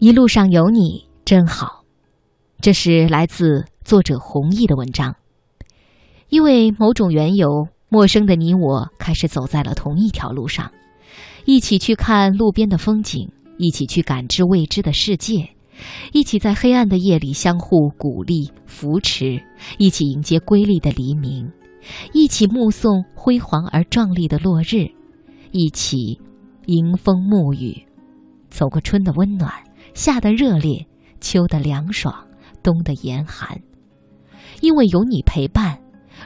[0.00, 1.82] 一路上有你真好，
[2.60, 5.16] 这是来自作者弘毅的文章。
[6.28, 10.70] 因为某种缘由，陌生的你我开始走在了同一条路上，
[11.46, 15.50] 一起去看路边的风景，一起去感知未知的世界，
[16.12, 19.42] 一起在黑暗的夜里相互鼓励扶持，
[19.78, 21.50] 一起迎接瑰丽的黎明，
[22.12, 24.92] 一起目送辉煌而壮丽的落日，
[25.50, 26.20] 一起
[26.66, 27.84] 迎风沐雨，
[28.48, 29.52] 走过春的温暖。
[29.98, 30.86] 夏的热烈，
[31.20, 32.14] 秋的凉爽，
[32.62, 33.60] 冬的严寒。
[34.60, 35.76] 因为有你陪伴，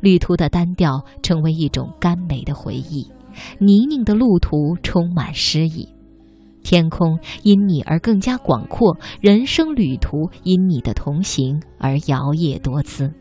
[0.00, 3.08] 旅途的单调成为一种甘美的回忆。
[3.60, 5.88] 泥泞的路途充满诗意，
[6.64, 13.12] 天空因你而更加广阔，人生旅途因你的同行而摇曳多姿。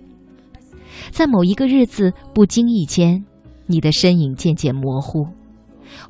[1.12, 3.24] 在某一个日子，不经意间，
[3.68, 5.28] 你的身影渐渐模糊，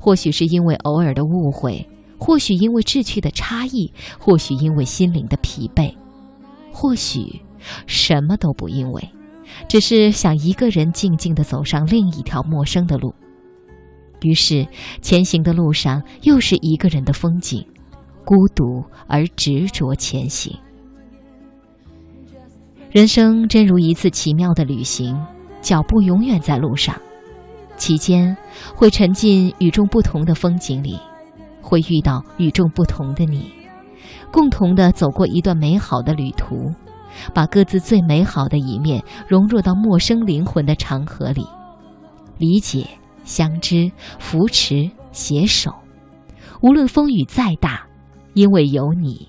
[0.00, 1.86] 或许是因为偶尔的误会。
[2.20, 5.92] 或许因为志趣的差异，或许因为心灵的疲惫，
[6.70, 7.40] 或许
[7.86, 9.10] 什么都不因为，
[9.66, 13.14] 只是想一个人静静地走上另一条陌生的路。
[14.20, 14.68] 于是，
[15.00, 17.66] 前行的路上又是一个人的风景，
[18.22, 20.54] 孤独而执着前行。
[22.90, 25.18] 人生真如一次奇妙的旅行，
[25.62, 26.94] 脚步永远在路上，
[27.78, 28.36] 期间
[28.76, 30.98] 会沉浸与众不同的风景里。
[31.62, 33.52] 会遇到与众不同的你，
[34.32, 36.54] 共同的走过一段美好的旅途，
[37.34, 41.46] 把各自最美好的一面融入到陌生灵魂的长河里，
[42.38, 42.86] 理解、
[43.24, 45.72] 相知、扶持、携手。
[46.62, 47.86] 无论风雨再大，
[48.34, 49.28] 因为有你，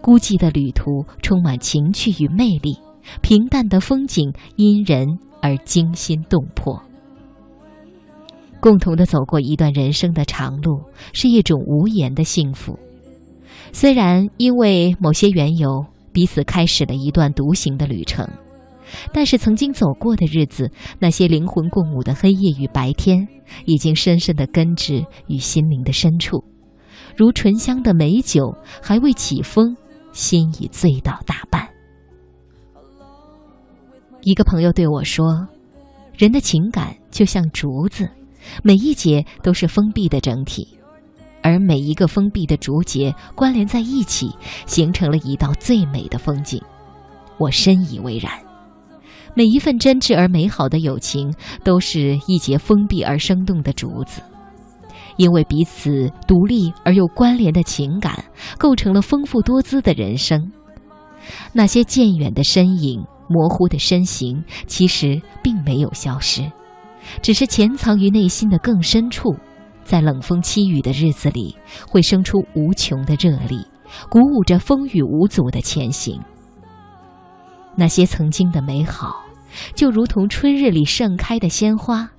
[0.00, 2.78] 孤寂的旅途充满情趣与魅力，
[3.20, 5.06] 平淡的风景因人
[5.40, 6.82] 而惊心动魄。
[8.62, 12.78] 共同的走过一段人生的长路，是一种无言的幸福。
[13.72, 18.24] 虽然因为某些缘由，彼此开始了一段独行的旅程，
[19.12, 23.26] 但是曾经走过的日子，那些灵魂共舞的黑夜与白天，
[23.64, 26.44] 已经深深的根植于心灵的深处，
[27.16, 29.76] 如醇香的美酒，还未起风，
[30.12, 31.68] 心已醉倒大半。
[34.20, 35.48] 一个朋友对我说
[36.16, 38.08] ：“人的情感就像竹子。”
[38.62, 40.66] 每一节都是封闭的整体，
[41.42, 44.30] 而每一个封闭的竹节关联在一起，
[44.66, 46.60] 形成了一道最美的风景。
[47.38, 48.32] 我深以为然。
[49.34, 51.32] 每一份真挚而美好的友情，
[51.64, 54.20] 都是一节封闭而生动的竹子，
[55.16, 58.22] 因为彼此独立而又关联的情感，
[58.58, 60.52] 构成了丰富多姿的人生。
[61.52, 66.42] 那些渐远的身影、模糊的身形，其实并没有消失。
[67.20, 69.34] 只是潜藏于内心的更深处，
[69.84, 71.56] 在冷风凄雨的日子里，
[71.88, 73.66] 会生出无穷的热力，
[74.08, 76.20] 鼓舞着风雨无阻的前行。
[77.74, 79.24] 那些曾经的美好，
[79.74, 82.10] 就如同春日里盛开的鲜花，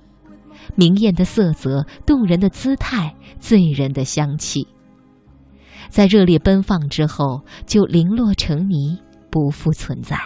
[0.74, 4.66] 明艳的色泽，动人的姿态，醉人的香气，
[5.88, 8.98] 在热烈奔放之后，就零落成泥，
[9.30, 10.18] 不复存在。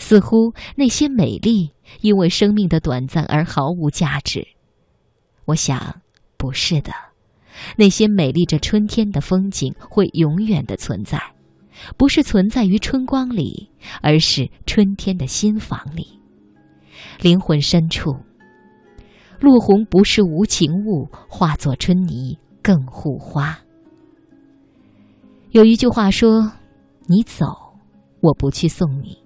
[0.00, 4.48] 似乎那些美丽因为生命的短暂而毫无价值。
[5.44, 6.00] 我想，
[6.36, 6.90] 不是的，
[7.76, 11.20] 那些美丽着春天的风景会永远的存在，
[11.96, 16.18] 不是存在于春光里，而是春天的心房里，
[17.20, 18.16] 灵魂深处。
[19.38, 23.58] 落红不是无情物，化作春泥更护花。
[25.50, 26.52] 有一句话说
[27.08, 27.46] ：“你走，
[28.20, 29.18] 我不去送你。”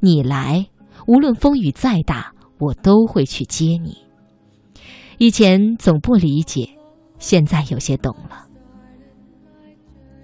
[0.00, 0.66] 你来，
[1.06, 3.98] 无论风雨再大，我都会去接你。
[5.18, 6.68] 以前总不理解，
[7.18, 8.46] 现在有些懂了。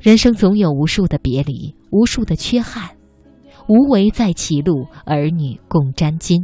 [0.01, 2.91] 人生总有无数的别离，无数的缺憾，
[3.69, 6.41] 无为在歧路，儿女共沾巾。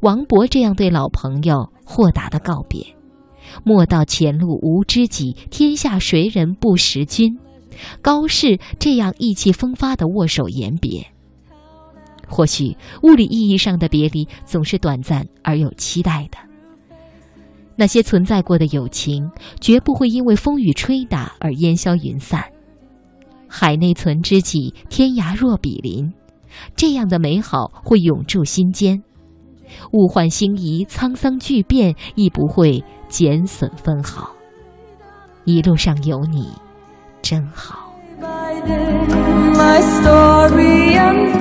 [0.00, 2.94] 王勃这样对老朋友豁达的告别
[3.64, 7.38] ：“莫道前路无知己，天下谁人不识君。”
[8.02, 11.06] 高适这样意气风发的握手言别。
[12.28, 16.38] 或许物理意义上的别离总是短暂而有期待的。
[17.76, 19.30] 那些存在过的友情，
[19.60, 22.44] 绝不会因为风雨吹打而烟消云散。
[23.46, 26.12] 海内存知己，天涯若比邻，
[26.76, 29.02] 这样的美好会永驻心间。
[29.92, 34.30] 物换星移，沧桑巨变，亦不会减损分毫。
[35.44, 36.48] 一路上有你，
[37.22, 37.94] 真好。
[38.20, 41.37] My story.